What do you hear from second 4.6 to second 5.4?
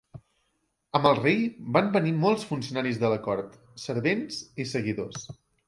i seguidors.